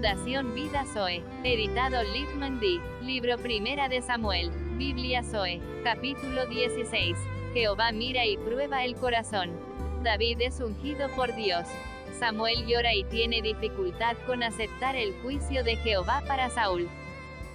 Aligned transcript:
Fundación 0.00 0.54
Vida 0.54 0.86
Zoe. 0.86 1.22
Editado 1.44 2.02
Littman 2.02 2.58
D. 2.58 2.80
Libro 3.02 3.36
Primera 3.36 3.86
de 3.86 4.00
Samuel. 4.00 4.50
Biblia 4.78 5.22
Zoe. 5.22 5.60
Capítulo 5.84 6.46
16. 6.46 7.18
Jehová 7.52 7.92
mira 7.92 8.24
y 8.24 8.38
prueba 8.38 8.82
el 8.82 8.96
corazón. 8.96 9.50
David 10.02 10.40
es 10.40 10.58
ungido 10.60 11.10
por 11.10 11.34
Dios. 11.34 11.66
Samuel 12.18 12.64
llora 12.66 12.94
y 12.94 13.04
tiene 13.04 13.42
dificultad 13.42 14.16
con 14.26 14.42
aceptar 14.42 14.96
el 14.96 15.12
juicio 15.20 15.64
de 15.64 15.76
Jehová 15.76 16.22
para 16.26 16.48
Saúl. 16.48 16.88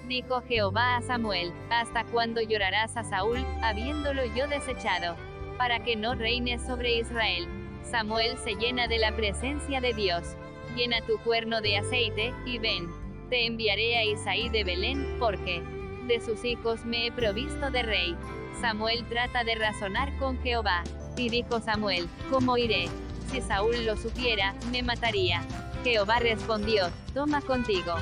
Dijo 0.08 0.44
Jehová 0.44 0.98
a 0.98 1.02
Samuel, 1.02 1.52
¿hasta 1.72 2.04
cuándo 2.04 2.42
llorarás 2.42 2.96
a 2.96 3.04
Saúl, 3.04 3.44
habiéndolo 3.64 4.24
yo 4.36 4.48
desechado? 4.48 5.16
Para 5.58 5.80
que 5.80 5.96
no 5.96 6.14
reine 6.14 6.60
sobre 6.60 7.00
Israel. 7.00 7.48
Samuel 7.82 8.38
se 8.38 8.54
llena 8.54 8.88
de 8.88 9.00
la 9.00 9.16
presencia 9.16 9.82
de 9.82 9.96
Dios. 9.96 10.38
Llena 10.76 11.02
tu 11.02 11.18
cuerno 11.20 11.62
de 11.62 11.78
aceite, 11.78 12.34
y 12.46 12.58
ven. 12.58 12.90
Te 13.30 13.46
enviaré 13.46 13.98
a 13.98 14.04
Isaí 14.04 14.50
de 14.50 14.64
Belén, 14.64 15.18
porque 15.20 15.64
de 16.08 16.20
sus 16.22 16.44
hijos 16.44 16.86
me 16.86 17.08
he 17.08 17.12
provisto 17.12 17.72
de 17.72 17.82
rey. 17.82 18.16
Samuel 18.62 19.06
trata 19.08 19.44
de 19.44 19.56
razonar 19.56 20.16
con 20.18 20.42
Jehová. 20.42 20.84
Y 21.18 21.30
dijo 21.30 21.62
Samuel, 21.62 22.10
¿cómo 22.30 22.58
iré? 22.58 22.90
Si 23.32 23.42
Saúl 23.42 23.86
lo 23.86 23.96
supiera, 23.96 24.54
me 24.72 24.84
mataría. 24.84 25.42
Jehová 25.84 26.20
respondió, 26.20 26.90
toma 27.14 27.42
contigo 27.42 27.94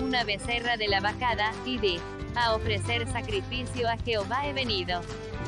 una 0.00 0.24
becerra 0.24 0.76
de 0.76 0.88
la 0.88 1.00
vacada, 1.00 1.52
y 1.66 1.78
di, 1.78 1.98
a 2.36 2.54
ofrecer 2.54 3.06
sacrificio 3.08 3.88
a 3.88 3.96
Jehová 3.98 4.46
he 4.46 4.52
venido. 4.52 5.00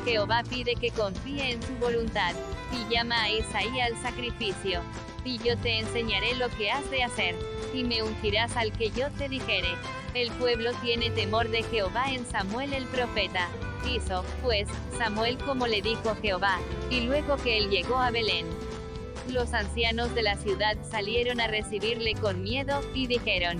Jehová 0.05 0.43
pide 0.49 0.75
que 0.75 0.91
confíe 0.91 1.53
en 1.53 1.63
su 1.63 1.73
voluntad, 1.75 2.33
y 2.71 2.93
llama 2.93 3.23
a 3.23 3.31
Isaí 3.31 3.79
al 3.79 3.95
sacrificio. 4.01 4.81
Y 5.25 5.37
yo 5.39 5.57
te 5.57 5.79
enseñaré 5.79 6.35
lo 6.35 6.49
que 6.49 6.71
has 6.71 6.89
de 6.91 7.03
hacer, 7.03 7.35
y 7.73 7.83
me 7.83 8.03
ungirás 8.03 8.55
al 8.57 8.71
que 8.73 8.91
yo 8.91 9.09
te 9.11 9.29
dijere. 9.29 9.69
El 10.13 10.31
pueblo 10.31 10.71
tiene 10.81 11.09
temor 11.09 11.49
de 11.49 11.63
Jehová 11.63 12.11
en 12.11 12.25
Samuel 12.25 12.73
el 12.73 12.85
profeta. 12.85 13.49
Hizo, 13.89 14.23
pues, 14.41 14.67
Samuel 14.97 15.37
como 15.39 15.67
le 15.67 15.81
dijo 15.81 16.15
Jehová, 16.21 16.59
y 16.89 17.01
luego 17.01 17.37
que 17.37 17.57
él 17.57 17.69
llegó 17.69 17.97
a 17.97 18.11
Belén. 18.11 18.45
Los 19.29 19.53
ancianos 19.53 20.13
de 20.13 20.23
la 20.23 20.35
ciudad 20.35 20.77
salieron 20.89 21.39
a 21.39 21.47
recibirle 21.47 22.13
con 22.15 22.43
miedo, 22.43 22.81
y 22.93 23.07
dijeron, 23.07 23.57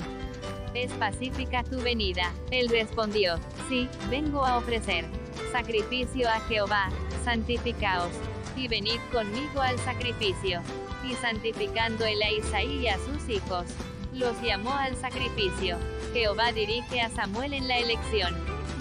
¿Es 0.74 0.92
pacífica 0.94 1.64
tu 1.64 1.80
venida? 1.82 2.34
Él 2.52 2.68
respondió, 2.70 3.36
sí, 3.70 3.88
vengo 4.10 4.44
a 4.44 4.58
ofrecer 4.58 5.06
sacrificio 5.52 6.30
a 6.30 6.40
Jehová, 6.42 6.90
santificaos, 7.24 8.12
y 8.56 8.68
venid 8.68 9.00
conmigo 9.12 9.62
al 9.62 9.78
sacrificio. 9.80 10.62
Y 11.10 11.16
santificando 11.16 12.06
él 12.06 12.22
a 12.22 12.32
Isaí 12.32 12.80
y 12.80 12.88
a 12.88 12.98
sus 12.98 13.28
hijos, 13.30 13.66
los 14.14 14.40
llamó 14.42 14.74
al 14.74 14.96
sacrificio. 14.96 15.78
Jehová 16.14 16.52
dirige 16.52 17.02
a 17.02 17.10
Samuel 17.10 17.54
en 17.54 17.68
la 17.68 17.78
elección. 17.78 18.34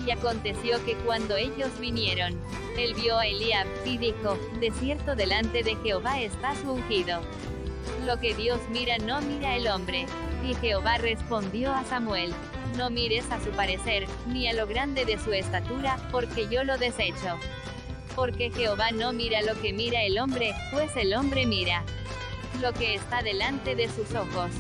Y 0.07 0.11
aconteció 0.11 0.85
que 0.85 0.95
cuando 0.97 1.37
ellos 1.37 1.71
vinieron, 1.81 2.39
él 2.77 2.95
vio 2.95 3.19
a 3.19 3.27
Eliab, 3.27 3.67
y 3.85 3.99
dijo, 3.99 4.39
de 4.61 4.71
cierto 4.73 5.15
delante 5.15 5.63
de 5.63 5.77
Jehová 5.77 6.21
está 6.21 6.55
su 6.57 6.73
ungido. 6.73 7.21
Lo 8.07 8.19
que 8.19 8.35
Dios 8.35 8.61
mira 8.71 8.99
no 8.99 9.21
mira 9.21 9.57
el 9.57 9.69
hombre. 9.69 10.07
Y 10.45 10.55
Jehová 10.55 10.99
respondió 10.99 11.73
a 11.73 11.85
Samuel, 11.85 12.35
no 12.77 12.91
mires 12.91 13.31
a 13.31 13.41
su 13.41 13.51
parecer, 13.51 14.07
ni 14.27 14.49
a 14.49 14.53
lo 14.53 14.67
grande 14.67 15.05
de 15.05 15.19
su 15.19 15.33
estatura, 15.33 15.97
porque 16.11 16.49
yo 16.49 16.65
lo 16.65 16.79
desecho. 16.79 17.39
Porque 18.17 18.51
Jehová 18.51 18.91
no 18.91 19.13
mira 19.13 19.43
lo 19.43 19.61
que 19.61 19.73
mira 19.73 20.03
el 20.03 20.19
hombre, 20.19 20.55
pues 20.73 20.97
el 20.97 21.15
hombre 21.15 21.47
mira 21.47 21.85
lo 22.61 22.73
que 22.73 22.95
está 22.95 23.23
delante 23.23 23.75
de 23.75 23.89
sus 23.89 24.15
ojos. 24.15 24.51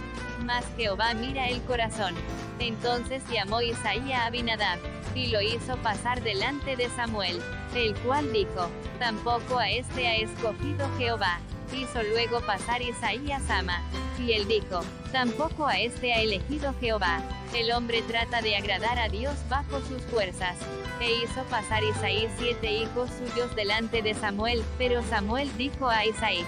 Mas 0.44 0.64
Jehová 0.76 1.14
mira 1.14 1.48
el 1.48 1.62
corazón. 1.62 2.14
Entonces 2.58 3.22
llamó 3.30 3.60
Isaías 3.60 4.20
a 4.20 4.26
Abinadab, 4.26 4.78
y 5.14 5.26
lo 5.26 5.42
hizo 5.42 5.76
pasar 5.78 6.22
delante 6.22 6.76
de 6.76 6.88
Samuel, 6.90 7.40
el 7.74 7.94
cual 7.96 8.32
dijo, 8.32 8.70
tampoco 8.98 9.58
a 9.58 9.70
este 9.70 10.06
ha 10.06 10.16
escogido 10.16 10.88
Jehová. 10.96 11.40
Hizo 11.74 12.02
luego 12.02 12.40
pasar 12.42 12.82
Isaías 12.82 13.48
Ama. 13.50 13.82
Y 14.18 14.32
él 14.32 14.46
dijo, 14.46 14.80
tampoco 15.10 15.66
a 15.66 15.78
este 15.78 16.12
ha 16.12 16.20
elegido 16.20 16.74
Jehová. 16.80 17.22
El 17.54 17.72
hombre 17.72 18.02
trata 18.02 18.40
de 18.42 18.56
agradar 18.56 18.98
a 18.98 19.08
Dios 19.08 19.34
bajo 19.48 19.80
sus 19.80 20.02
fuerzas. 20.02 20.56
E 21.00 21.12
hizo 21.22 21.42
pasar 21.50 21.82
Isaí 21.82 22.28
siete 22.38 22.72
hijos 22.72 23.10
suyos 23.10 23.54
delante 23.56 24.02
de 24.02 24.14
Samuel, 24.14 24.62
pero 24.78 25.02
Samuel 25.02 25.50
dijo 25.56 25.88
a 25.88 26.04
Isaí, 26.04 26.44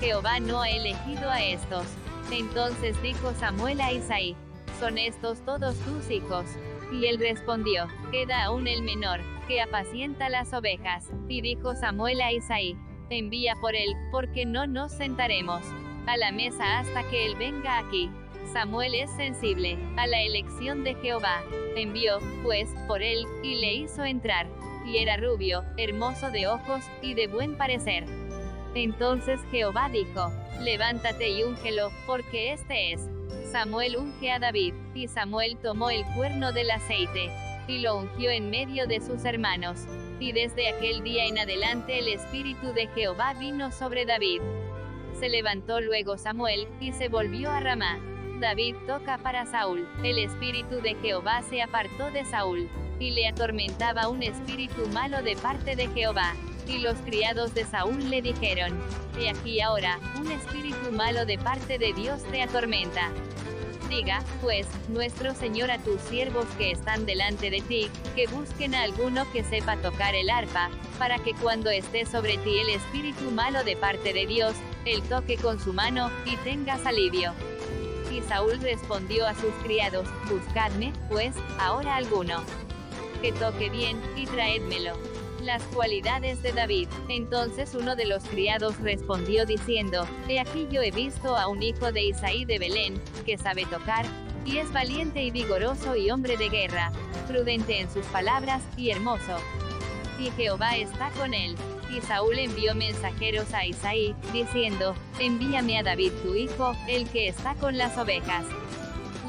Jehová 0.00 0.40
no 0.40 0.62
ha 0.62 0.70
elegido 0.70 1.30
a 1.30 1.42
estos. 1.42 1.84
Entonces 2.30 3.00
dijo 3.02 3.32
Samuel 3.34 3.80
a 3.80 3.92
Isaí, 3.92 4.36
¿son 4.80 4.98
estos 4.98 5.44
todos 5.44 5.76
tus 5.76 6.10
hijos? 6.10 6.44
Y 6.92 7.06
él 7.06 7.18
respondió, 7.18 7.86
queda 8.10 8.44
aún 8.44 8.66
el 8.66 8.82
menor, 8.82 9.20
que 9.46 9.60
apacienta 9.60 10.28
las 10.28 10.52
ovejas. 10.52 11.06
Y 11.28 11.40
dijo 11.40 11.74
Samuel 11.74 12.20
a 12.20 12.32
Isaí, 12.32 12.76
envía 13.10 13.54
por 13.60 13.74
él, 13.74 13.94
porque 14.10 14.44
no 14.44 14.66
nos 14.66 14.92
sentaremos 14.92 15.62
a 16.06 16.16
la 16.16 16.32
mesa 16.32 16.78
hasta 16.78 17.02
que 17.10 17.26
él 17.26 17.34
venga 17.36 17.78
aquí. 17.78 18.10
Samuel 18.52 18.94
es 18.94 19.10
sensible 19.10 19.78
a 19.96 20.06
la 20.06 20.22
elección 20.22 20.82
de 20.82 20.94
Jehová. 20.94 21.42
Envió, 21.76 22.18
pues, 22.42 22.68
por 22.86 23.02
él, 23.02 23.26
y 23.42 23.56
le 23.56 23.74
hizo 23.74 24.04
entrar. 24.04 24.46
Y 24.86 24.98
era 24.98 25.18
rubio, 25.18 25.64
hermoso 25.76 26.30
de 26.30 26.46
ojos, 26.46 26.82
y 27.02 27.14
de 27.14 27.26
buen 27.26 27.58
parecer. 27.58 28.04
Entonces 28.74 29.40
Jehová 29.50 29.90
dijo, 29.90 30.32
levántate 30.60 31.28
y 31.28 31.42
úngelo, 31.42 31.90
porque 32.06 32.52
este 32.52 32.92
es. 32.92 33.06
Samuel 33.52 33.96
unge 33.96 34.30
a 34.30 34.38
David, 34.38 34.74
y 34.94 35.08
Samuel 35.08 35.58
tomó 35.58 35.90
el 35.90 36.04
cuerno 36.16 36.52
del 36.52 36.70
aceite, 36.70 37.30
y 37.66 37.80
lo 37.80 37.98
ungió 37.98 38.30
en 38.30 38.50
medio 38.50 38.86
de 38.86 39.00
sus 39.00 39.24
hermanos. 39.24 39.86
Y 40.20 40.32
desde 40.32 40.68
aquel 40.68 41.02
día 41.02 41.26
en 41.26 41.38
adelante 41.38 41.98
el 41.98 42.08
Espíritu 42.08 42.72
de 42.72 42.88
Jehová 42.88 43.34
vino 43.34 43.70
sobre 43.70 44.04
David. 44.04 44.40
Se 45.18 45.28
levantó 45.28 45.80
luego 45.80 46.18
Samuel, 46.18 46.68
y 46.80 46.92
se 46.92 47.08
volvió 47.08 47.50
a 47.50 47.60
Ramá. 47.60 47.98
David 48.40 48.76
toca 48.86 49.18
para 49.18 49.46
Saúl. 49.46 49.88
El 50.02 50.18
Espíritu 50.18 50.80
de 50.80 50.94
Jehová 50.96 51.42
se 51.42 51.62
apartó 51.62 52.10
de 52.10 52.24
Saúl, 52.24 52.68
y 52.98 53.10
le 53.10 53.28
atormentaba 53.28 54.08
un 54.08 54.22
espíritu 54.22 54.86
malo 54.88 55.22
de 55.22 55.36
parte 55.36 55.76
de 55.76 55.88
Jehová. 55.88 56.34
Y 56.66 56.78
los 56.78 56.96
criados 56.98 57.54
de 57.54 57.64
Saúl 57.64 58.10
le 58.10 58.20
dijeron, 58.20 58.78
He 59.18 59.30
aquí 59.30 59.60
ahora, 59.60 59.98
un 60.16 60.30
espíritu 60.30 60.92
malo 60.92 61.24
de 61.26 61.38
parte 61.38 61.78
de 61.78 61.92
Dios 61.92 62.22
te 62.30 62.42
atormenta. 62.42 63.10
Diga, 63.88 64.22
pues, 64.42 64.66
nuestro 64.88 65.34
Señor 65.34 65.70
a 65.70 65.78
tus 65.78 66.00
siervos 66.02 66.46
que 66.58 66.70
están 66.70 67.06
delante 67.06 67.50
de 67.50 67.62
ti, 67.62 67.90
que 68.14 68.26
busquen 68.26 68.74
a 68.74 68.82
alguno 68.82 69.30
que 69.32 69.42
sepa 69.42 69.76
tocar 69.78 70.14
el 70.14 70.28
arpa, 70.28 70.68
para 70.98 71.18
que 71.18 71.34
cuando 71.34 71.70
esté 71.70 72.04
sobre 72.04 72.36
ti 72.38 72.58
el 72.58 72.68
espíritu 72.68 73.30
malo 73.30 73.64
de 73.64 73.76
parte 73.76 74.12
de 74.12 74.26
Dios, 74.26 74.54
él 74.84 75.02
toque 75.04 75.36
con 75.36 75.58
su 75.58 75.72
mano, 75.72 76.10
y 76.26 76.36
tengas 76.38 76.84
alivio. 76.84 77.32
Y 78.12 78.20
Saúl 78.22 78.60
respondió 78.60 79.26
a 79.26 79.34
sus 79.34 79.54
criados, 79.62 80.06
Buscadme, 80.28 80.92
pues, 81.08 81.34
ahora 81.58 81.96
alguno. 81.96 82.42
Que 83.22 83.32
toque 83.32 83.70
bien, 83.70 84.00
y 84.16 84.26
traédmelo 84.26 85.07
las 85.48 85.62
cualidades 85.62 86.42
de 86.42 86.52
David. 86.52 86.88
Entonces 87.08 87.74
uno 87.74 87.96
de 87.96 88.04
los 88.04 88.22
criados 88.24 88.78
respondió 88.80 89.46
diciendo, 89.46 90.06
He 90.28 90.38
aquí 90.40 90.68
yo 90.70 90.82
he 90.82 90.90
visto 90.90 91.34
a 91.34 91.48
un 91.48 91.62
hijo 91.62 91.90
de 91.90 92.04
Isaí 92.04 92.44
de 92.44 92.58
Belén, 92.58 93.00
que 93.24 93.38
sabe 93.38 93.64
tocar, 93.64 94.04
y 94.44 94.58
es 94.58 94.70
valiente 94.74 95.22
y 95.22 95.30
vigoroso 95.30 95.96
y 95.96 96.10
hombre 96.10 96.36
de 96.36 96.50
guerra, 96.50 96.92
prudente 97.26 97.80
en 97.80 97.90
sus 97.90 98.04
palabras, 98.06 98.62
y 98.76 98.90
hermoso. 98.90 99.38
Y 100.18 100.30
Jehová 100.32 100.76
está 100.76 101.10
con 101.12 101.32
él. 101.32 101.56
Y 101.96 102.02
Saúl 102.02 102.38
envió 102.38 102.74
mensajeros 102.74 103.54
a 103.54 103.64
Isaí, 103.64 104.14
diciendo, 104.34 104.94
Envíame 105.18 105.78
a 105.78 105.82
David 105.82 106.12
tu 106.22 106.34
hijo, 106.34 106.74
el 106.86 107.08
que 107.08 107.28
está 107.28 107.54
con 107.54 107.78
las 107.78 107.96
ovejas. 107.96 108.44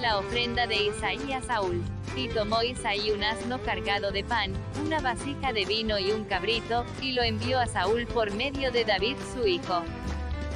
La 0.01 0.17
ofrenda 0.17 0.65
de 0.65 0.75
Isaí 0.85 1.33
a 1.33 1.41
Saúl. 1.41 1.83
Y 2.15 2.29
tomó 2.29 2.63
Isaí 2.63 3.11
un 3.11 3.21
asno 3.21 3.61
cargado 3.61 4.11
de 4.11 4.23
pan, 4.23 4.53
una 4.85 5.01
vasija 5.01 5.51
de 5.51 5.65
vino 5.65 5.99
y 5.99 6.11
un 6.11 6.23
cabrito, 6.23 6.85
y 7.01 7.11
lo 7.11 7.21
envió 7.21 7.59
a 7.59 7.67
Saúl 7.67 8.07
por 8.07 8.31
medio 8.31 8.71
de 8.71 8.85
David 8.85 9.17
su 9.33 9.45
hijo. 9.45 9.83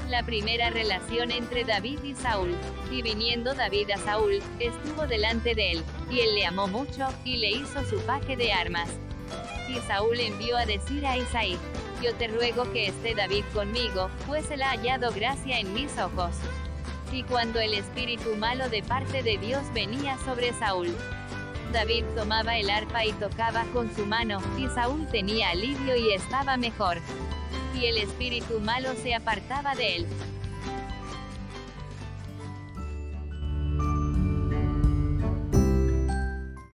La 0.10 0.24
primera 0.24 0.69
relación 0.69 1.30
entre 1.30 1.66
David 1.66 2.01
y 2.04 2.16
Saúl. 2.16 2.56
Y 2.90 3.01
viniendo 3.01 3.54
David 3.54 3.92
a 3.92 3.98
Saúl, 3.98 4.42
estuvo 4.60 5.07
delante 5.07 5.56
de 5.56 5.72
él, 5.74 5.84
y 6.10 6.22
él 6.22 6.36
le 6.36 6.45
amó 6.45 6.68
mucho, 6.68 7.10
y 7.25 7.36
le 7.38 7.51
hizo 7.51 7.84
su 7.84 8.00
paje 8.06 8.38
de 8.38 8.54
armas. 8.54 8.90
Y 9.68 9.75
Saúl 9.88 10.22
envió 10.22 10.56
a 10.56 10.66
decir 10.66 11.06
a 11.06 11.18
Isaí, 11.18 11.57
yo 12.01 12.13
te 12.16 12.30
ruego 12.30 12.72
que 12.72 12.88
esté 12.88 13.13
David 13.13 13.44
conmigo, 13.54 14.10
pues 14.25 14.50
él 14.51 14.62
ha 14.62 14.69
hallado 14.69 15.12
gracia 15.12 15.60
en 15.60 15.74
mis 15.74 15.98
ojos. 15.98 16.36
Y 17.13 17.21
cuando 17.21 17.60
el 17.60 17.75
espíritu 17.75 18.36
malo 18.38 18.69
de 18.69 18.81
parte 18.81 19.21
de 19.21 19.38
Dios 19.38 19.62
venía 19.71 20.18
sobre 20.25 20.51
Saúl, 20.51 20.89
David 21.71 22.06
tomaba 22.15 22.57
el 22.57 22.71
arpa 22.71 23.06
y 23.06 23.13
tocaba 23.13 23.65
con 23.71 23.95
su 23.95 24.07
mano, 24.07 24.39
y 24.57 24.68
Saúl 24.69 25.06
tenía 25.12 25.51
alivio 25.51 25.95
y 25.95 26.12
estaba 26.12 26.57
mejor. 26.57 26.98
Y 27.80 27.86
el 27.86 27.98
espíritu 27.98 28.60
malo 28.60 28.95
se 28.95 29.13
apartaba 29.13 29.75
de 29.75 29.98
él. 29.98 30.07